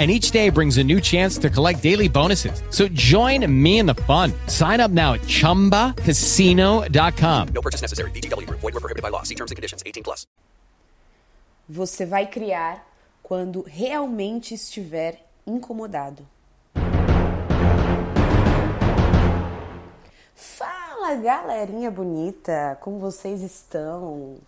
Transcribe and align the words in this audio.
and 0.00 0.10
each 0.10 0.32
day 0.32 0.48
brings 0.48 0.78
a 0.78 0.82
new 0.82 0.98
chance 0.98 1.36
to 1.38 1.50
collect 1.50 1.82
daily 1.82 2.08
bonuses. 2.08 2.62
So 2.70 2.88
join 2.88 3.44
me 3.46 3.80
in 3.80 3.86
the 3.86 3.96
fun. 4.08 4.32
Sign 4.46 4.80
up 4.80 4.90
now 4.90 5.12
at 5.12 5.20
ChumbaCasino.com. 5.20 7.48
No 7.48 7.60
purchase 7.60 7.82
necessary. 7.82 8.10
VGW. 8.12 8.48
Void 8.48 8.72
were 8.72 8.80
prohibited 8.80 9.02
by 9.02 9.10
law. 9.10 9.24
See 9.24 9.34
terms 9.34 9.50
and 9.50 9.56
conditions. 9.56 9.82
18 9.84 10.02
plus. 10.02 10.26
Você 11.68 12.06
vai 12.06 12.26
criar 12.26 12.82
quando 13.22 13.62
realmente 13.62 14.54
estiver 14.54 15.22
incomodado. 15.46 16.26
Fala, 20.34 21.14
galerinha 21.14 21.90
bonita, 21.90 22.78
como 22.80 22.98
vocês 22.98 23.42
estão? 23.42 24.38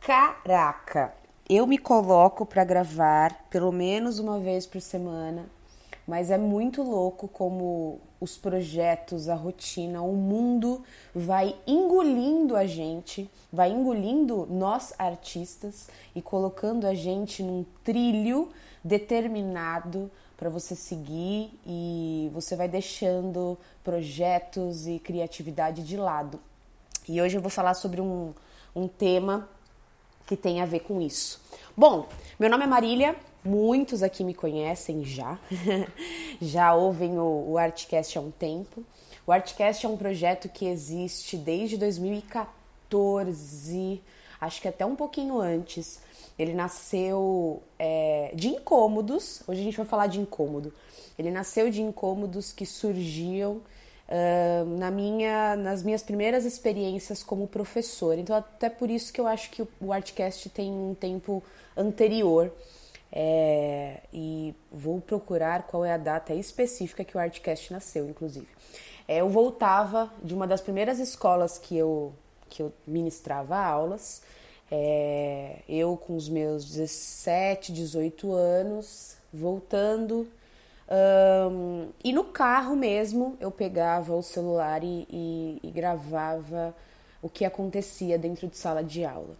Caraca, 0.00 1.14
eu 1.48 1.66
me 1.66 1.76
coloco 1.76 2.46
para 2.46 2.64
gravar 2.64 3.46
pelo 3.50 3.70
menos 3.70 4.18
uma 4.18 4.38
vez 4.38 4.66
por 4.66 4.80
semana, 4.80 5.46
mas 6.06 6.30
é 6.30 6.38
muito 6.38 6.82
louco 6.82 7.28
como 7.28 8.00
os 8.20 8.38
projetos, 8.38 9.28
a 9.28 9.34
rotina, 9.34 10.00
o 10.00 10.14
mundo 10.14 10.82
vai 11.14 11.54
engolindo 11.66 12.56
a 12.56 12.66
gente, 12.66 13.30
vai 13.52 13.70
engolindo 13.70 14.46
nós 14.50 14.94
artistas 14.98 15.88
e 16.14 16.22
colocando 16.22 16.86
a 16.86 16.94
gente 16.94 17.42
num 17.42 17.64
trilho 17.82 18.48
determinado 18.82 20.10
para 20.36 20.48
você 20.48 20.74
seguir 20.74 21.58
e 21.66 22.30
você 22.32 22.56
vai 22.56 22.68
deixando 22.68 23.58
projetos 23.82 24.86
e 24.86 24.98
criatividade 24.98 25.82
de 25.82 25.96
lado. 25.96 26.40
E 27.06 27.20
hoje 27.20 27.36
eu 27.36 27.42
vou 27.42 27.50
falar 27.50 27.74
sobre 27.74 28.00
um, 28.00 28.32
um 28.74 28.88
tema 28.88 29.48
que 30.26 30.36
tem 30.36 30.60
a 30.60 30.66
ver 30.66 30.80
com 30.80 31.00
isso. 31.00 31.40
Bom, 31.76 32.08
meu 32.38 32.48
nome 32.48 32.62
é 32.64 32.66
Marília, 32.66 33.16
muitos 33.44 34.02
aqui 34.02 34.24
me 34.24 34.34
conhecem 34.34 35.04
já, 35.04 35.38
já 36.40 36.74
ouvem 36.74 37.18
o, 37.18 37.50
o 37.50 37.58
Artcast 37.58 38.16
há 38.16 38.20
um 38.20 38.30
tempo. 38.30 38.82
O 39.26 39.32
Artcast 39.32 39.84
é 39.84 39.88
um 39.88 39.96
projeto 39.96 40.48
que 40.48 40.66
existe 40.66 41.36
desde 41.36 41.76
2014, 41.76 44.00
acho 44.40 44.62
que 44.62 44.68
até 44.68 44.86
um 44.86 44.94
pouquinho 44.94 45.40
antes. 45.40 46.00
Ele 46.38 46.52
nasceu 46.52 47.60
é, 47.78 48.30
de 48.34 48.48
incômodos, 48.48 49.42
hoje 49.46 49.60
a 49.60 49.64
gente 49.64 49.76
vai 49.76 49.86
falar 49.86 50.08
de 50.08 50.20
incômodo. 50.20 50.74
Ele 51.18 51.30
nasceu 51.30 51.70
de 51.70 51.80
incômodos 51.80 52.52
que 52.52 52.66
surgiam 52.66 53.62
na 54.78 54.90
minha, 54.90 55.56
nas 55.56 55.82
minhas 55.82 56.02
primeiras 56.02 56.44
experiências 56.44 57.22
como 57.22 57.46
professor. 57.46 58.18
Então, 58.18 58.36
até 58.36 58.68
por 58.68 58.90
isso 58.90 59.12
que 59.12 59.20
eu 59.20 59.26
acho 59.26 59.50
que 59.50 59.66
o 59.80 59.92
Artcast 59.92 60.48
tem 60.50 60.70
um 60.70 60.94
tempo 60.94 61.42
anterior. 61.76 62.52
É, 63.16 64.00
e 64.12 64.52
vou 64.72 65.00
procurar 65.00 65.68
qual 65.68 65.84
é 65.84 65.92
a 65.92 65.96
data 65.96 66.34
específica 66.34 67.04
que 67.04 67.16
o 67.16 67.20
Artcast 67.20 67.72
nasceu, 67.72 68.08
inclusive. 68.08 68.48
É, 69.06 69.20
eu 69.20 69.28
voltava 69.28 70.10
de 70.22 70.34
uma 70.34 70.48
das 70.48 70.60
primeiras 70.60 70.98
escolas 70.98 71.56
que 71.56 71.76
eu, 71.76 72.12
que 72.48 72.60
eu 72.60 72.72
ministrava 72.86 73.56
aulas, 73.56 74.22
é, 74.70 75.58
eu 75.68 75.96
com 75.96 76.16
os 76.16 76.28
meus 76.28 76.64
17, 76.64 77.72
18 77.72 78.32
anos, 78.32 79.16
voltando 79.32 80.26
um, 80.90 81.88
e 82.02 82.12
no 82.12 82.24
carro 82.24 82.76
mesmo 82.76 83.36
eu 83.40 83.50
pegava 83.50 84.14
o 84.14 84.22
celular 84.22 84.84
e, 84.84 85.06
e, 85.10 85.60
e 85.62 85.70
gravava 85.70 86.74
o 87.22 87.28
que 87.28 87.44
acontecia 87.44 88.18
dentro 88.18 88.46
de 88.46 88.56
sala 88.56 88.84
de 88.84 89.04
aula. 89.04 89.36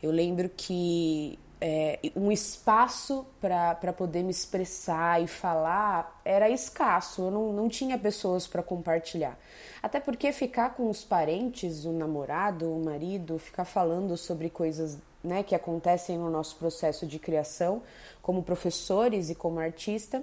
Eu 0.00 0.12
lembro 0.12 0.48
que 0.48 1.36
é, 1.60 1.98
um 2.14 2.30
espaço 2.30 3.26
para 3.40 3.92
poder 3.92 4.22
me 4.22 4.30
expressar 4.30 5.20
e 5.20 5.26
falar 5.26 6.20
era 6.24 6.48
escasso, 6.48 7.22
eu 7.22 7.30
não, 7.30 7.52
não 7.52 7.68
tinha 7.68 7.98
pessoas 7.98 8.46
para 8.46 8.62
compartilhar. 8.62 9.36
Até 9.82 9.98
porque 9.98 10.30
ficar 10.32 10.74
com 10.74 10.88
os 10.88 11.02
parentes, 11.02 11.84
o 11.84 11.92
namorado, 11.92 12.72
o 12.72 12.84
marido, 12.84 13.38
ficar 13.38 13.64
falando 13.64 14.16
sobre 14.16 14.48
coisas 14.48 14.98
né, 15.22 15.42
que 15.42 15.54
acontecem 15.54 16.16
no 16.16 16.30
nosso 16.30 16.56
processo 16.56 17.06
de 17.06 17.18
criação, 17.18 17.82
como 18.22 18.42
professores 18.44 19.30
e 19.30 19.34
como 19.34 19.58
artista, 19.58 20.22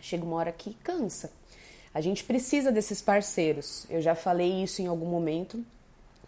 chega 0.00 0.24
uma 0.24 0.36
hora 0.36 0.52
que 0.52 0.74
cansa. 0.74 1.30
A 1.92 2.00
gente 2.00 2.24
precisa 2.24 2.70
desses 2.70 3.00
parceiros. 3.00 3.86
Eu 3.88 4.02
já 4.02 4.14
falei 4.14 4.62
isso 4.62 4.82
em 4.82 4.86
algum 4.86 5.06
momento, 5.06 5.64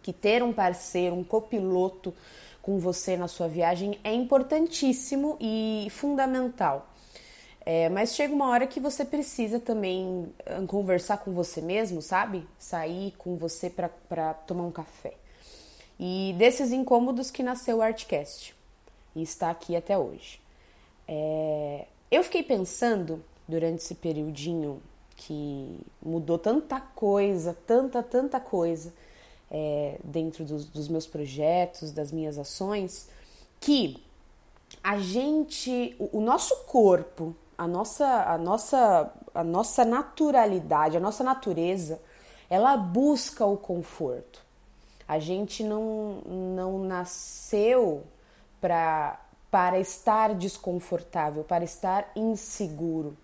que 0.03 0.13
ter 0.13 0.43
um 0.43 0.53
parceiro, 0.53 1.15
um 1.15 1.25
copiloto 1.25 2.15
com 2.63 2.79
você 2.79 3.17
na 3.17 3.29
sua 3.29 3.49
viagem 3.49 3.99
é 4.03 4.13
importantíssimo 4.13 5.37
e 5.41 5.89
fundamental. 5.91 6.89
É, 7.65 7.91
mas 7.91 8.15
chega 8.15 8.35
uma 8.35 8.49
hora 8.49 8.67
que 8.67 8.81
você 8.81 9.05
precisa 9.05 9.61
também 9.61 10.33
conversar 10.67 11.19
com 11.19 11.33
você 11.33 11.61
mesmo, 11.61 12.01
sabe? 12.01 12.49
Sair 12.59 13.13
com 13.19 13.37
você 13.37 13.69
para 13.69 14.33
tomar 14.47 14.65
um 14.65 14.71
café. 14.71 15.13
E 16.01 16.35
desses 16.39 16.73
incômodos 16.73 17.31
que 17.31 17.43
nasceu 17.43 17.79
o 17.79 17.83
Artcast 17.83 18.55
e 19.15 19.23
está 19.23 19.51
aqui 19.51 19.77
até 19.77 19.99
hoje. 19.99 20.41
É, 21.07 21.87
eu 22.11 22.23
fiquei 22.23 22.43
pensando 22.43 23.23
durante 23.49 23.83
esse 23.83 23.95
periodinho 23.95 24.83
que 25.17 25.81
mudou 26.01 26.39
tanta 26.39 26.81
coisa, 26.81 27.57
tanta, 27.67 28.03
tanta 28.03 28.39
coisa 28.39 28.93
é, 29.51 29.99
dentro 30.05 30.45
dos, 30.45 30.67
dos 30.67 30.89
meus 30.89 31.07
projetos, 31.07 31.91
das 31.91 32.13
minhas 32.13 32.39
ações, 32.39 33.09
que 33.61 34.03
a 34.83 34.99
gente, 34.99 35.97
o, 35.99 36.19
o 36.19 36.21
nosso 36.21 36.55
corpo, 36.67 37.35
a 37.57 37.67
nossa, 37.67 38.07
a 38.07 38.39
nossa, 38.39 39.13
a 39.35 39.43
nossa 39.43 39.85
naturalidade, 39.85 40.97
a 40.97 41.01
nossa 41.01 41.25
natureza, 41.25 42.01
ela 42.49 42.77
busca 42.77 43.45
o 43.45 43.57
conforto. 43.57 44.47
A 45.07 45.19
gente 45.19 45.65
não, 45.65 46.21
não 46.27 46.79
nasceu 46.79 48.05
para 48.61 49.19
estar 49.81 50.35
desconfortável, 50.35 51.43
para 51.43 51.65
estar 51.65 52.11
inseguro. 52.15 53.17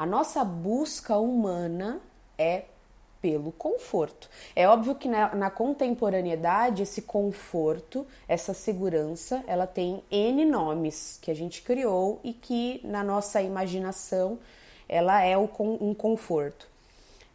A 0.00 0.06
nossa 0.06 0.42
busca 0.42 1.18
humana 1.18 2.00
é 2.38 2.62
pelo 3.20 3.52
conforto. 3.52 4.30
É 4.56 4.66
óbvio 4.66 4.94
que 4.94 5.06
na, 5.06 5.34
na, 5.34 5.50
contemporaneidade 5.50 6.82
esse 6.82 7.02
conforto, 7.02 8.06
essa 8.26 8.54
segurança, 8.54 9.44
ela 9.46 9.66
tem 9.66 10.02
N 10.10 10.46
nomes 10.46 11.18
que 11.20 11.30
a 11.30 11.34
gente 11.34 11.60
criou 11.60 12.18
e 12.24 12.32
que 12.32 12.80
na 12.82 13.04
nossa 13.04 13.42
imaginação 13.42 14.38
ela 14.88 15.22
é 15.22 15.36
o, 15.36 15.50
um 15.58 15.92
conforto. 15.92 16.66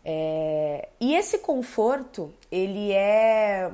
É, 0.04 0.90
e 1.00 1.14
esse 1.14 1.38
conforto 1.38 2.34
ele 2.52 2.92
é 2.92 3.72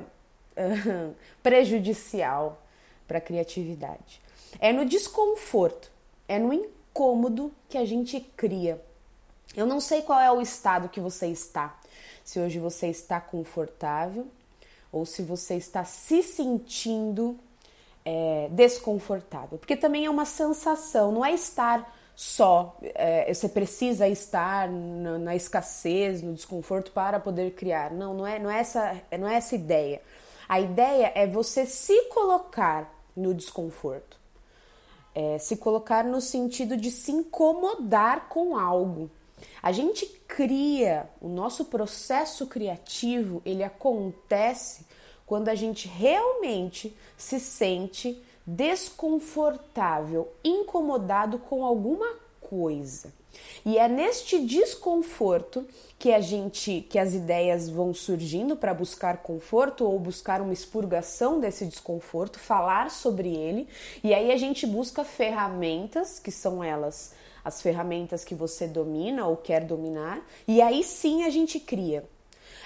prejudicial 1.42 2.60
para 3.08 3.16
a 3.16 3.22
criatividade. 3.22 4.20
É 4.60 4.70
no 4.70 4.84
desconforto, 4.84 5.90
é 6.28 6.38
no 6.38 6.52
cômodo 6.92 7.52
que 7.68 7.78
a 7.78 7.84
gente 7.84 8.20
cria. 8.36 8.82
Eu 9.56 9.66
não 9.66 9.80
sei 9.80 10.02
qual 10.02 10.20
é 10.20 10.30
o 10.30 10.40
estado 10.40 10.88
que 10.88 11.00
você 11.00 11.26
está. 11.26 11.78
Se 12.24 12.38
hoje 12.38 12.58
você 12.58 12.88
está 12.88 13.20
confortável 13.20 14.26
ou 14.90 15.04
se 15.04 15.22
você 15.22 15.56
está 15.56 15.84
se 15.84 16.22
sentindo 16.22 17.38
é, 18.04 18.48
desconfortável. 18.50 19.58
Porque 19.58 19.76
também 19.76 20.06
é 20.06 20.10
uma 20.10 20.24
sensação, 20.24 21.12
não 21.12 21.24
é 21.24 21.32
estar 21.32 21.94
só. 22.14 22.76
É, 22.82 23.32
você 23.32 23.48
precisa 23.48 24.08
estar 24.08 24.68
na, 24.68 25.18
na, 25.18 25.36
escassez, 25.36 26.22
no 26.22 26.34
desconforto 26.34 26.92
para 26.92 27.18
poder 27.18 27.52
criar. 27.52 27.90
Não, 27.90 28.14
não 28.14 28.26
é, 28.26 28.38
não 28.38 28.50
é 28.50 28.60
essa, 28.60 29.00
não 29.18 29.28
é 29.28 29.36
essa 29.36 29.54
ideia. 29.54 30.00
A 30.48 30.60
ideia 30.60 31.12
é 31.14 31.26
você 31.26 31.64
se 31.64 32.08
colocar 32.08 32.92
no 33.16 33.32
desconforto. 33.34 34.21
É, 35.14 35.38
se 35.38 35.56
colocar 35.56 36.04
no 36.04 36.20
sentido 36.20 36.76
de 36.76 36.90
se 36.90 37.12
incomodar 37.12 38.28
com 38.28 38.56
algo. 38.56 39.10
A 39.62 39.72
gente 39.72 40.06
cria, 40.26 41.08
o 41.20 41.28
nosso 41.28 41.66
processo 41.66 42.46
criativo, 42.46 43.42
ele 43.44 43.62
acontece 43.62 44.86
quando 45.26 45.48
a 45.48 45.54
gente 45.54 45.88
realmente 45.88 46.96
se 47.16 47.38
sente 47.38 48.22
desconfortável, 48.46 50.32
incomodado 50.42 51.38
com 51.38 51.64
alguma 51.64 52.21
coisa. 52.52 53.10
E 53.64 53.78
é 53.78 53.88
neste 53.88 54.38
desconforto 54.44 55.66
que 55.98 56.12
a 56.12 56.20
gente, 56.20 56.82
que 56.82 56.98
as 56.98 57.14
ideias 57.14 57.70
vão 57.70 57.94
surgindo 57.94 58.54
para 58.56 58.74
buscar 58.74 59.22
conforto 59.22 59.86
ou 59.86 59.98
buscar 59.98 60.42
uma 60.42 60.52
expurgação 60.52 61.40
desse 61.40 61.64
desconforto, 61.64 62.38
falar 62.38 62.90
sobre 62.90 63.34
ele, 63.34 63.66
e 64.04 64.12
aí 64.12 64.30
a 64.30 64.36
gente 64.36 64.66
busca 64.66 65.02
ferramentas, 65.02 66.18
que 66.18 66.30
são 66.30 66.62
elas 66.62 67.14
as 67.42 67.62
ferramentas 67.62 68.22
que 68.22 68.34
você 68.34 68.68
domina 68.68 69.26
ou 69.26 69.36
quer 69.36 69.64
dominar, 69.64 70.24
e 70.46 70.60
aí 70.60 70.84
sim 70.84 71.24
a 71.24 71.30
gente 71.30 71.58
cria. 71.58 72.04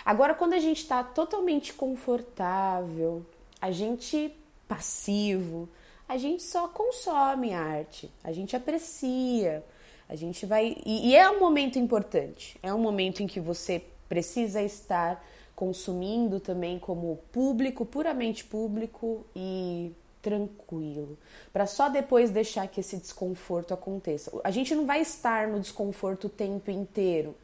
Agora, 0.05 0.35
quando 0.35 0.55
a 0.55 0.59
gente 0.59 0.83
está 0.83 1.05
totalmente 1.05 1.73
confortável, 1.73 3.25
a 3.61 3.71
gente 3.71 4.37
passivo, 4.67 5.69
a 6.09 6.17
gente 6.17 6.43
só 6.43 6.69
consome 6.69 7.55
arte, 7.55 8.11
a 8.25 8.33
gente 8.33 8.57
aprecia, 8.57 9.65
a 10.09 10.15
gente 10.15 10.47
vai. 10.47 10.77
E, 10.85 11.11
e 11.11 11.17
é 11.17 11.29
um 11.31 11.41
momento 11.41 11.79
importante, 11.79 12.59
é 12.63 12.73
um 12.73 12.79
momento 12.79 13.23
em 13.23 13.27
que 13.27 13.41
você 13.41 13.83
precisa 14.09 14.63
estar 14.63 15.25
consumindo 15.55 16.39
também 16.39 16.79
como 16.79 17.17
público, 17.33 17.85
puramente 17.85 18.45
público 18.45 19.25
e 19.35 19.93
tranquilo, 20.21 21.17
para 21.53 21.67
só 21.67 21.89
depois 21.89 22.31
deixar 22.31 22.67
que 22.69 22.81
esse 22.81 22.97
desconforto 22.97 23.73
aconteça. 23.73 24.31
A 24.43 24.51
gente 24.51 24.75
não 24.75 24.85
vai 24.85 25.01
estar 25.01 25.49
no 25.49 25.61
desconforto 25.61 26.25
o 26.25 26.29
tempo 26.29 26.71
inteiro. 26.71 27.35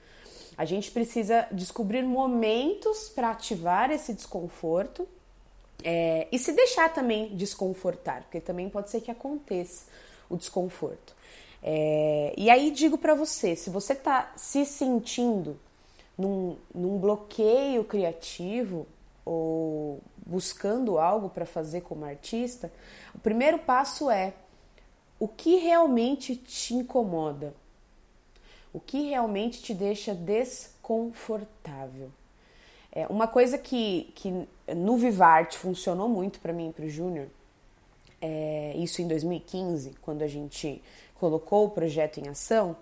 A 0.57 0.65
gente 0.65 0.91
precisa 0.91 1.47
descobrir 1.51 2.03
momentos 2.03 3.09
para 3.09 3.31
ativar 3.31 3.91
esse 3.91 4.13
desconforto 4.13 5.09
é, 5.83 6.29
e 6.31 6.39
se 6.39 6.53
deixar 6.53 6.93
também 6.93 7.35
desconfortar, 7.37 8.23
porque 8.23 8.41
também 8.41 8.69
pode 8.69 8.91
ser 8.91 9.01
que 9.01 9.11
aconteça 9.11 9.87
o 10.29 10.37
desconforto. 10.37 11.15
É, 11.63 12.35
e 12.37 12.51
aí 12.51 12.71
digo 12.71 12.99
para 12.99 13.15
você, 13.15 13.55
se 13.55 13.71
você 13.71 13.93
está 13.93 14.33
se 14.37 14.65
sentindo 14.65 15.57
num, 16.19 16.57
num 16.75 16.99
bloqueio 16.99 17.85
criativo 17.85 18.87
ou 19.25 20.01
buscando 20.27 20.99
algo 20.99 21.29
para 21.29 21.47
fazer 21.47 21.83
como 21.83 22.05
artista, 22.05 22.73
o 23.15 23.19
primeiro 23.19 23.59
passo 23.59 24.11
é 24.11 24.35
o 25.21 25.29
que 25.29 25.57
realmente 25.57 26.35
te 26.35 26.75
incomoda, 26.75 27.55
o 28.73 28.81
que 28.81 29.09
realmente 29.09 29.63
te 29.63 29.73
deixa 29.73 30.15
desconfortável. 30.15 32.11
É, 32.91 33.07
uma 33.07 33.29
coisa 33.29 33.57
que, 33.57 34.13
que 34.17 34.49
no 34.75 34.97
Vivarte 34.97 35.57
funcionou 35.57 36.09
muito 36.09 36.41
para 36.41 36.53
mim 36.53 36.71
e 36.71 36.73
para 36.73 36.85
o 36.87 36.89
Júnior, 36.89 37.29
é, 38.23 38.73
isso 38.77 39.03
em 39.03 39.09
2015, 39.09 39.97
quando 40.01 40.23
a 40.23 40.29
gente 40.29 40.81
colocou 41.17 41.67
o 41.67 41.71
projeto 41.71 42.19
em 42.19 42.29
ação, 42.29 42.77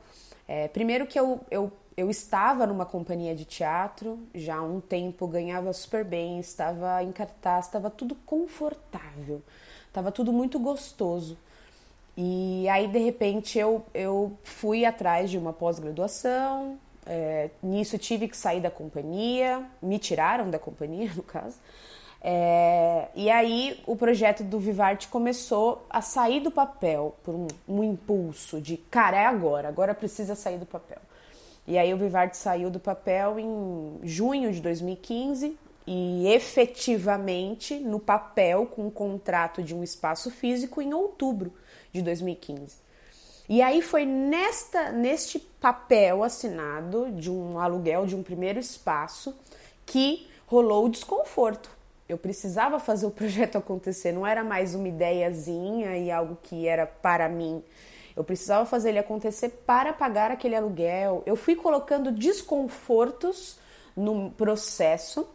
é, 0.46 0.68
primeiro 0.68 1.06
que 1.06 1.18
eu, 1.18 1.40
eu, 1.50 1.72
eu 1.96 2.10
estava 2.10 2.66
numa 2.66 2.84
companhia 2.84 3.34
de 3.34 3.46
teatro 3.46 4.18
já 4.34 4.56
há 4.56 4.62
um 4.62 4.80
tempo, 4.80 5.26
ganhava 5.26 5.72
super 5.72 6.04
bem, 6.04 6.38
estava 6.38 7.02
em 7.02 7.10
cartaz, 7.10 7.66
estava 7.66 7.88
tudo 7.88 8.14
confortável, 8.26 9.42
estava 9.88 10.12
tudo 10.12 10.30
muito 10.32 10.58
gostoso. 10.58 11.38
E 12.16 12.68
aí, 12.68 12.86
de 12.86 12.98
repente, 12.98 13.58
eu, 13.58 13.82
eu 13.94 14.36
fui 14.44 14.84
atrás 14.84 15.30
de 15.30 15.38
uma 15.38 15.54
pós-graduação, 15.54 16.78
é, 17.06 17.48
nisso 17.62 17.96
tive 17.96 18.28
que 18.28 18.36
sair 18.36 18.60
da 18.60 18.70
companhia, 18.70 19.64
me 19.80 19.98
tiraram 19.98 20.50
da 20.50 20.58
companhia, 20.58 21.10
no 21.16 21.22
caso. 21.22 21.56
É, 22.22 23.08
e 23.14 23.30
aí 23.30 23.80
o 23.86 23.96
projeto 23.96 24.44
do 24.44 24.58
Vivarte 24.58 25.08
começou 25.08 25.86
a 25.88 26.02
sair 26.02 26.40
do 26.40 26.50
papel 26.50 27.16
por 27.24 27.34
um, 27.34 27.46
um, 27.66 27.82
impulso 27.82 28.60
de 28.60 28.76
cara, 28.76 29.16
é 29.16 29.24
agora, 29.24 29.68
agora 29.68 29.94
precisa 29.94 30.34
sair 30.34 30.58
do 30.58 30.66
papel. 30.66 30.98
E 31.66 31.78
aí 31.78 31.94
o 31.94 31.96
Vivarte 31.96 32.36
saiu 32.36 32.68
do 32.68 32.78
papel 32.78 33.38
em 33.38 34.00
junho 34.02 34.52
de 34.52 34.60
2015 34.60 35.56
e 35.86 36.26
efetivamente 36.28 37.78
no 37.78 37.98
papel 37.98 38.66
com 38.66 38.86
um 38.86 38.90
contrato 38.90 39.62
de 39.62 39.74
um 39.74 39.82
espaço 39.82 40.30
físico 40.30 40.82
em 40.82 40.92
outubro 40.92 41.52
de 41.90 42.02
2015. 42.02 42.76
E 43.48 43.62
aí 43.62 43.80
foi 43.80 44.04
nesta 44.04 44.92
neste 44.92 45.38
papel 45.38 46.22
assinado 46.22 47.10
de 47.12 47.30
um 47.30 47.58
aluguel 47.58 48.04
de 48.04 48.14
um 48.14 48.22
primeiro 48.22 48.58
espaço 48.58 49.34
que 49.86 50.28
rolou 50.46 50.86
o 50.86 50.90
desconforto 50.90 51.79
eu 52.10 52.18
precisava 52.18 52.78
fazer 52.78 53.06
o 53.06 53.10
projeto 53.12 53.56
acontecer, 53.56 54.12
não 54.12 54.26
era 54.26 54.42
mais 54.42 54.74
uma 54.74 54.88
ideiazinha 54.88 55.96
e 55.96 56.10
algo 56.10 56.36
que 56.42 56.66
era 56.66 56.86
para 56.86 57.28
mim. 57.28 57.62
Eu 58.16 58.24
precisava 58.24 58.66
fazer 58.66 58.90
ele 58.90 58.98
acontecer 58.98 59.48
para 59.64 59.92
pagar 59.92 60.30
aquele 60.30 60.54
aluguel. 60.54 61.22
Eu 61.24 61.36
fui 61.36 61.54
colocando 61.54 62.10
desconfortos 62.10 63.58
no 63.96 64.30
processo. 64.32 65.26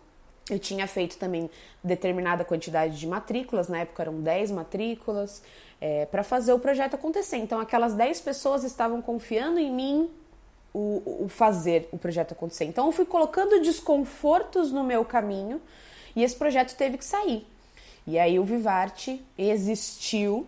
Eu 0.50 0.60
tinha 0.60 0.86
feito 0.86 1.18
também 1.18 1.50
determinada 1.84 2.44
quantidade 2.44 3.00
de 3.00 3.08
matrículas, 3.08 3.68
na 3.68 3.80
época 3.80 4.04
eram 4.04 4.22
10 4.22 4.52
matrículas, 4.52 5.42
é, 5.82 6.06
para 6.06 6.24
fazer 6.24 6.54
o 6.54 6.60
projeto 6.60 6.94
acontecer. 6.96 7.38
Então, 7.38 7.60
aquelas 7.60 7.96
10 7.96 8.22
pessoas 8.22 8.64
estavam 8.64 9.02
confiando 9.02 9.58
em 9.58 9.72
mim 9.74 10.10
o, 10.74 11.24
o 11.24 11.30
fazer 11.30 11.88
o 11.92 11.98
projeto 11.98 12.34
acontecer. 12.34 12.66
Então, 12.66 12.86
eu 12.86 12.92
fui 12.92 13.06
colocando 13.06 13.62
desconfortos 13.62 14.72
no 14.72 14.84
meu 14.84 15.04
caminho 15.04 15.60
e 16.16 16.24
esse 16.24 16.36
projeto 16.36 16.76
teve 16.76 16.98
que 16.98 17.06
sair. 17.06 17.46
E 18.08 18.20
aí 18.20 18.40
o 18.40 18.44
Vivarte 18.44 19.24
existiu 19.38 20.46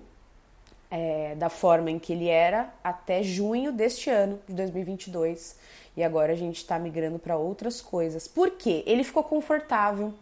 é, 0.89 1.35
da 1.35 1.49
forma 1.49 1.91
em 1.91 1.99
que 1.99 2.13
ele 2.13 2.27
era 2.27 2.73
até 2.83 3.23
junho 3.23 3.71
deste 3.71 4.09
ano, 4.09 4.39
de 4.47 4.53
2022. 4.53 5.55
E 5.95 6.03
agora 6.03 6.33
a 6.33 6.35
gente 6.35 6.57
está 6.57 6.77
migrando 6.77 7.17
para 7.17 7.37
outras 7.37 7.81
coisas. 7.81 8.27
Por 8.27 8.51
quê? 8.51 8.83
Ele 8.85 9.03
ficou 9.03 9.23
confortável. 9.23 10.13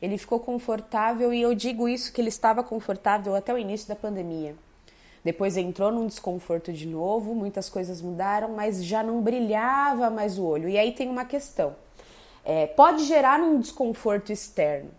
Ele 0.00 0.16
ficou 0.18 0.38
confortável 0.38 1.32
e 1.32 1.42
eu 1.42 1.54
digo 1.54 1.88
isso 1.88 2.12
que 2.12 2.20
ele 2.20 2.28
estava 2.28 2.62
confortável 2.62 3.34
até 3.34 3.52
o 3.52 3.58
início 3.58 3.88
da 3.88 3.96
pandemia. 3.96 4.54
Depois 5.24 5.56
entrou 5.56 5.90
num 5.90 6.06
desconforto 6.06 6.72
de 6.72 6.86
novo, 6.86 7.34
muitas 7.34 7.68
coisas 7.68 8.00
mudaram, 8.00 8.50
mas 8.50 8.84
já 8.84 9.02
não 9.02 9.20
brilhava 9.20 10.08
mais 10.08 10.38
o 10.38 10.44
olho. 10.44 10.68
E 10.68 10.78
aí 10.78 10.92
tem 10.92 11.08
uma 11.08 11.24
questão. 11.24 11.74
É, 12.48 12.64
pode 12.64 13.04
gerar 13.04 13.40
um 13.40 13.58
desconforto 13.58 14.30
externo, 14.30 14.92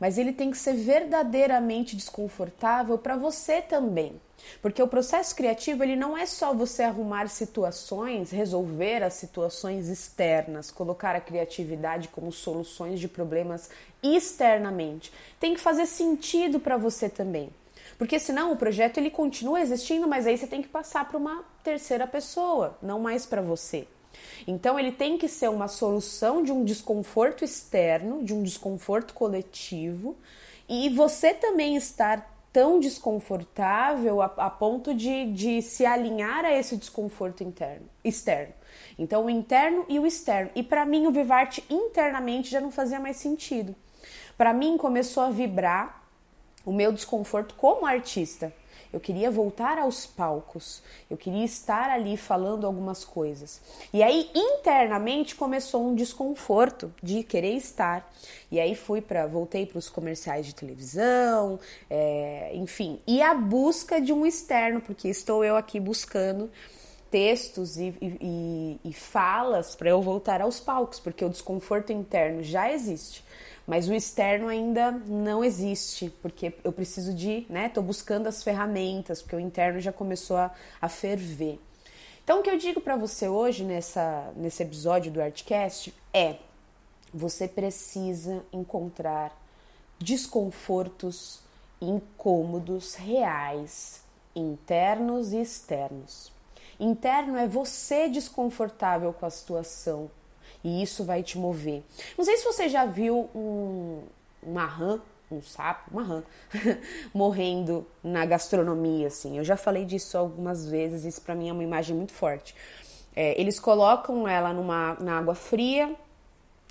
mas 0.00 0.18
ele 0.18 0.32
tem 0.32 0.50
que 0.50 0.58
ser 0.58 0.74
verdadeiramente 0.74 1.94
desconfortável 1.94 2.98
para 2.98 3.16
você 3.16 3.62
também. 3.62 4.20
Porque 4.60 4.82
o 4.82 4.88
processo 4.88 5.36
criativo 5.36 5.84
ele 5.84 5.94
não 5.94 6.18
é 6.18 6.26
só 6.26 6.52
você 6.52 6.82
arrumar 6.82 7.28
situações, 7.28 8.32
resolver 8.32 9.04
as 9.04 9.14
situações 9.14 9.86
externas, 9.86 10.72
colocar 10.72 11.14
a 11.14 11.20
criatividade 11.20 12.08
como 12.08 12.32
soluções 12.32 12.98
de 12.98 13.06
problemas 13.06 13.70
externamente. 14.02 15.12
Tem 15.38 15.54
que 15.54 15.60
fazer 15.60 15.86
sentido 15.86 16.58
para 16.58 16.76
você 16.76 17.08
também. 17.08 17.50
Porque 17.96 18.18
senão 18.18 18.50
o 18.50 18.56
projeto 18.56 18.98
ele 18.98 19.10
continua 19.10 19.60
existindo, 19.60 20.08
mas 20.08 20.26
aí 20.26 20.36
você 20.36 20.46
tem 20.46 20.62
que 20.62 20.68
passar 20.68 21.06
para 21.06 21.18
uma 21.18 21.44
terceira 21.62 22.06
pessoa, 22.06 22.76
não 22.82 22.98
mais 22.98 23.26
para 23.26 23.42
você. 23.42 23.86
Então 24.46 24.78
ele 24.78 24.92
tem 24.92 25.18
que 25.18 25.28
ser 25.28 25.48
uma 25.48 25.68
solução 25.68 26.42
de 26.42 26.52
um 26.52 26.64
desconforto 26.64 27.44
externo, 27.44 28.22
de 28.22 28.34
um 28.34 28.42
desconforto 28.42 29.14
coletivo, 29.14 30.16
e 30.68 30.88
você 30.88 31.34
também 31.34 31.76
estar 31.76 32.38
tão 32.52 32.80
desconfortável 32.80 34.20
a, 34.20 34.26
a 34.36 34.50
ponto 34.50 34.94
de, 34.94 35.32
de 35.32 35.62
se 35.62 35.86
alinhar 35.86 36.44
a 36.44 36.52
esse 36.52 36.76
desconforto 36.76 37.44
interno, 37.44 37.88
externo. 38.04 38.54
Então 38.98 39.26
o 39.26 39.30
interno 39.30 39.84
e 39.88 39.98
o 39.98 40.06
externo. 40.06 40.50
E 40.54 40.62
para 40.62 40.84
mim 40.84 41.06
o 41.06 41.12
Vivarte 41.12 41.64
internamente 41.70 42.50
já 42.50 42.60
não 42.60 42.70
fazia 42.70 42.98
mais 42.98 43.16
sentido. 43.16 43.74
Para 44.36 44.52
mim 44.52 44.76
começou 44.76 45.22
a 45.22 45.30
vibrar 45.30 46.02
o 46.64 46.72
meu 46.72 46.92
desconforto 46.92 47.54
como 47.54 47.86
artista. 47.86 48.52
Eu 48.92 48.98
queria 48.98 49.30
voltar 49.30 49.78
aos 49.78 50.04
palcos, 50.04 50.82
eu 51.08 51.16
queria 51.16 51.44
estar 51.44 51.90
ali 51.90 52.16
falando 52.16 52.66
algumas 52.66 53.04
coisas. 53.04 53.60
E 53.92 54.02
aí 54.02 54.28
internamente 54.34 55.36
começou 55.36 55.86
um 55.86 55.94
desconforto 55.94 56.92
de 57.02 57.22
querer 57.22 57.54
estar. 57.54 58.12
E 58.50 58.58
aí 58.58 58.74
fui 58.74 59.00
para, 59.00 59.26
voltei 59.26 59.64
para 59.64 59.78
os 59.78 59.88
comerciais 59.88 60.46
de 60.46 60.54
televisão, 60.54 61.60
é, 61.88 62.50
enfim, 62.54 63.00
e 63.06 63.22
a 63.22 63.32
busca 63.34 64.00
de 64.00 64.12
um 64.12 64.26
externo, 64.26 64.80
porque 64.80 65.08
estou 65.08 65.44
eu 65.44 65.56
aqui 65.56 65.78
buscando 65.78 66.50
textos 67.10 67.76
e, 67.76 67.92
e, 68.00 68.80
e 68.84 68.92
falas 68.92 69.74
para 69.74 69.90
eu 69.90 70.00
voltar 70.00 70.40
aos 70.40 70.60
palcos, 70.60 71.00
porque 71.00 71.24
o 71.24 71.28
desconforto 71.28 71.92
interno 71.92 72.42
já 72.42 72.72
existe 72.72 73.24
mas 73.70 73.88
o 73.88 73.94
externo 73.94 74.48
ainda 74.48 74.90
não 74.90 75.44
existe, 75.44 76.10
porque 76.20 76.52
eu 76.64 76.72
preciso 76.72 77.14
de, 77.14 77.46
né? 77.48 77.68
Tô 77.68 77.80
buscando 77.80 78.26
as 78.26 78.42
ferramentas, 78.42 79.22
porque 79.22 79.36
o 79.36 79.38
interno 79.38 79.78
já 79.78 79.92
começou 79.92 80.38
a, 80.38 80.50
a 80.80 80.88
ferver. 80.88 81.56
Então, 82.24 82.40
o 82.40 82.42
que 82.42 82.50
eu 82.50 82.58
digo 82.58 82.80
para 82.80 82.96
você 82.96 83.28
hoje 83.28 83.62
nessa, 83.62 84.32
nesse 84.34 84.64
episódio 84.64 85.12
do 85.12 85.22
Artcast 85.22 85.94
é: 86.12 86.38
você 87.14 87.46
precisa 87.46 88.44
encontrar 88.52 89.40
desconfortos, 90.00 91.38
incômodos 91.80 92.96
reais, 92.96 94.02
internos 94.34 95.32
e 95.32 95.42
externos. 95.42 96.32
Interno 96.80 97.36
é 97.36 97.46
você 97.46 98.08
desconfortável 98.08 99.12
com 99.12 99.26
a 99.26 99.30
situação 99.30 100.10
e 100.62 100.82
isso 100.82 101.04
vai 101.04 101.22
te 101.22 101.38
mover. 101.38 101.82
Não 102.16 102.24
sei 102.24 102.36
se 102.36 102.44
você 102.44 102.68
já 102.68 102.84
viu 102.84 103.28
um, 103.34 104.02
uma 104.42 104.64
rã, 104.64 105.00
um 105.30 105.42
sapo, 105.42 105.90
uma 105.90 106.02
rã, 106.02 106.22
morrendo 107.14 107.86
na 108.02 108.26
gastronomia, 108.26 109.06
assim. 109.06 109.38
Eu 109.38 109.44
já 109.44 109.56
falei 109.56 109.84
disso 109.84 110.18
algumas 110.18 110.66
vezes, 110.66 111.04
isso 111.04 111.22
para 111.22 111.34
mim 111.34 111.48
é 111.48 111.52
uma 111.52 111.62
imagem 111.62 111.96
muito 111.96 112.12
forte. 112.12 112.54
É, 113.14 113.40
eles 113.40 113.58
colocam 113.58 114.26
ela 114.26 114.52
numa, 114.52 114.96
na 115.00 115.18
água 115.18 115.34
fria, 115.34 115.94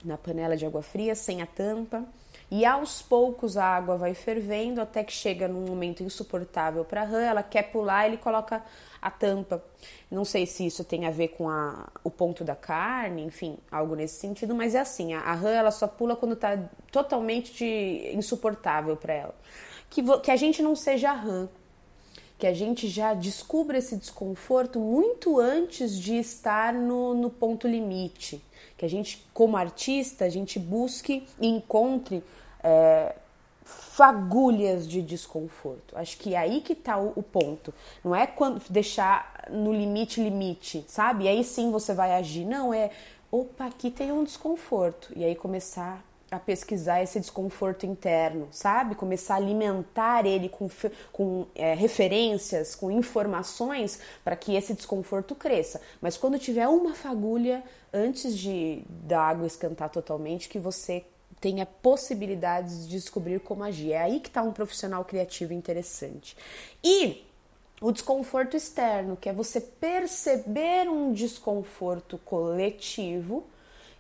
na 0.04 0.18
panela 0.18 0.56
de 0.56 0.66
água 0.66 0.82
fria, 0.82 1.16
sem 1.16 1.42
a 1.42 1.46
tampa, 1.46 2.06
e 2.52 2.66
aos 2.66 3.02
poucos 3.02 3.58
a 3.58 3.66
água 3.66 3.96
vai 3.96 4.14
fervendo 4.16 4.82
até 4.82 5.04
que 5.04 5.12
chega 5.12 5.48
num 5.48 5.66
momento 5.66 6.02
insuportável 6.02 6.84
para 6.84 7.02
a 7.02 7.06
rã, 7.06 7.22
ela 7.22 7.44
quer 7.44 7.72
pular, 7.72 8.08
ele 8.08 8.18
coloca 8.18 8.64
a 9.02 9.12
tampa. 9.12 9.64
Não 10.10 10.26
sei 10.26 10.46
se 10.46 10.66
isso 10.66 10.84
tem 10.84 11.06
a 11.06 11.12
ver 11.12 11.30
com 11.30 11.48
a, 11.48 11.88
o 12.04 12.10
ponto 12.10 12.44
da 12.44 12.56
carne, 12.56 13.24
enfim, 13.24 13.58
algo 13.72 13.96
nesse 13.96 14.20
sentido, 14.20 14.56
mas 14.56 14.74
é 14.74 14.80
assim, 14.80 15.14
a, 15.14 15.20
a 15.20 15.34
rã 15.34 15.52
ela 15.52 15.72
só 15.72 15.88
pula 15.88 16.16
quando 16.16 16.34
está 16.34 16.58
totalmente 16.92 17.54
de, 17.54 18.12
insuportável 18.16 18.98
para 18.98 19.14
ela. 19.14 19.36
Que, 19.90 20.04
que 20.20 20.32
a 20.32 20.36
gente 20.36 20.62
não 20.62 20.76
seja 20.76 21.12
rã, 21.12 21.48
que 22.40 22.48
a 22.48 22.54
gente 22.54 22.88
já 22.88 23.14
descubra 23.14 23.78
esse 23.78 23.98
desconforto 23.98 24.80
muito 24.80 25.38
antes 25.40 26.00
de 26.00 26.16
estar 26.16 26.74
no, 26.74 27.14
no 27.14 27.30
ponto 27.30 27.68
limite. 27.68 28.42
Que 28.78 28.86
a 28.86 28.90
gente, 28.90 29.28
como 29.34 29.58
artista, 29.58 30.24
a 30.24 30.30
gente 30.30 30.58
busque 30.58 31.28
e 31.38 31.48
encontre 31.48 32.24
é, 32.64 33.14
fagulhas 33.66 34.88
de 34.88 35.02
desconforto. 35.02 35.98
Acho 35.98 36.18
que 36.18 36.34
é 36.34 36.38
aí 36.38 36.62
que 36.62 36.74
tá 36.74 36.98
o, 36.98 37.12
o, 37.14 37.22
ponto. 37.22 37.74
Não 38.02 38.16
é 38.16 38.26
quando 38.26 38.64
deixar 38.70 39.46
no 39.52 39.74
limite, 39.74 40.24
limite, 40.24 40.86
sabe? 40.88 41.26
E 41.26 41.28
aí 41.28 41.44
sim 41.44 41.70
você 41.72 41.94
vai 41.94 42.14
agir. 42.14 42.46
Não, 42.46 42.74
é 42.74 42.90
opa, 43.30 43.66
aqui 43.66 43.92
tem 43.92 44.14
um 44.14 44.24
desconforto. 44.24 45.12
E 45.14 45.26
aí 45.26 45.36
começar 45.36 46.02
a 46.32 46.40
pesquisar 46.40 47.02
esse 47.02 47.20
desconforto 47.20 47.86
interno, 47.86 48.48
sabe? 48.52 48.96
Começar 48.96 49.36
a 49.36 49.38
alimentar 49.38 50.26
ele 50.26 50.50
com, 50.50 50.70
com 51.12 51.48
é, 51.56 51.74
referências, 51.74 52.76
com 52.76 52.92
informações 52.92 54.00
para 54.24 54.36
que 54.36 54.56
esse 54.56 54.74
desconforto 54.74 55.34
cresça. 55.34 55.82
Mas 56.02 56.18
quando 56.18 56.38
tiver 56.38 56.68
uma 56.68 56.94
fagulha, 56.94 57.64
antes 57.94 58.38
de 58.38 58.84
da 58.88 59.22
água 59.22 59.48
esquentar 59.48 59.90
totalmente, 59.90 60.50
que 60.50 60.60
você 60.60 61.04
tenha 61.40 61.66
possibilidades 61.66 62.88
de 62.88 62.96
descobrir 62.98 63.40
como 63.40 63.64
agir. 63.64 63.94
É 63.94 64.02
aí 64.02 64.20
que 64.20 64.28
está 64.28 64.42
um 64.42 64.52
profissional 64.52 65.04
criativo 65.06 65.54
interessante. 65.54 66.36
E 66.84 67.26
o 67.82 67.92
desconforto 67.92 68.58
externo, 68.58 69.16
que 69.16 69.30
é 69.30 69.34
você 69.34 69.62
perceber 69.62 70.90
um 70.90 71.14
desconforto 71.14 72.18
coletivo 72.20 73.46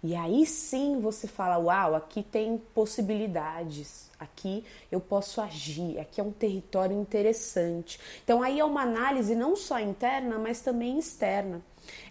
e 0.03 0.15
aí 0.15 0.45
sim 0.45 0.99
você 0.99 1.27
fala: 1.27 1.57
Uau, 1.57 1.95
aqui 1.95 2.23
tem 2.23 2.57
possibilidades, 2.73 4.09
aqui 4.19 4.63
eu 4.91 4.99
posso 4.99 5.41
agir, 5.41 5.99
aqui 5.99 6.21
é 6.21 6.23
um 6.23 6.31
território 6.31 6.99
interessante. 6.99 7.99
Então 8.23 8.41
aí 8.41 8.59
é 8.59 8.65
uma 8.65 8.81
análise 8.81 9.35
não 9.35 9.55
só 9.55 9.79
interna, 9.79 10.37
mas 10.39 10.61
também 10.61 10.97
externa. 10.97 11.61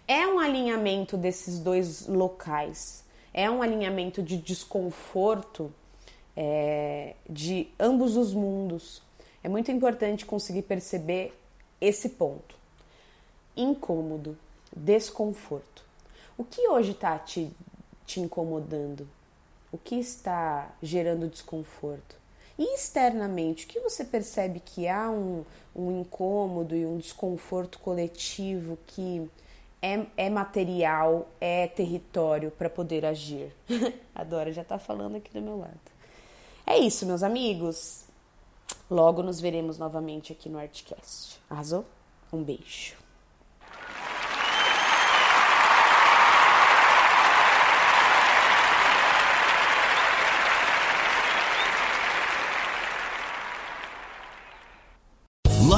É 0.07 0.27
um 0.27 0.39
alinhamento 0.39 1.17
desses 1.17 1.59
dois 1.59 2.07
locais, 2.07 3.03
é 3.33 3.49
um 3.49 3.61
alinhamento 3.61 4.21
de 4.21 4.37
desconforto 4.37 5.73
é, 6.35 7.15
de 7.27 7.67
ambos 7.79 8.15
os 8.15 8.33
mundos. 8.33 9.01
É 9.43 9.49
muito 9.49 9.71
importante 9.71 10.25
conseguir 10.25 10.63
perceber 10.63 11.33
esse 11.81 12.09
ponto. 12.09 12.55
Incômodo, 13.55 14.37
desconforto. 14.75 15.83
O 16.37 16.43
que 16.43 16.67
hoje 16.69 16.91
está 16.91 17.17
te 17.17 17.51
te 18.09 18.19
incomodando? 18.19 19.07
O 19.71 19.77
que 19.77 19.95
está 19.95 20.73
gerando 20.81 21.27
desconforto? 21.27 22.17
E 22.57 22.75
externamente, 22.75 23.65
o 23.65 23.69
que 23.69 23.79
você 23.79 24.03
percebe 24.03 24.59
que 24.59 24.87
há 24.87 25.09
um, 25.09 25.45
um 25.75 26.01
incômodo 26.01 26.75
e 26.75 26.85
um 26.85 26.97
desconforto 26.97 27.77
coletivo 27.79 28.77
que 28.87 29.29
é, 29.81 30.05
é 30.17 30.29
material, 30.29 31.29
é 31.39 31.67
território 31.67 32.51
para 32.51 32.69
poder 32.69 33.05
agir? 33.05 33.55
A 34.13 34.23
Dora 34.23 34.51
já 34.51 34.63
está 34.63 34.79
falando 34.79 35.17
aqui 35.17 35.31
do 35.31 35.41
meu 35.41 35.57
lado. 35.57 35.79
É 36.65 36.77
isso, 36.77 37.05
meus 37.05 37.23
amigos. 37.23 38.03
Logo 38.89 39.21
nos 39.21 39.39
veremos 39.39 39.77
novamente 39.77 40.33
aqui 40.33 40.49
no 40.49 40.57
Artcast. 40.57 41.39
Arrasou? 41.49 41.85
Um 42.33 42.43
beijo. 42.43 43.08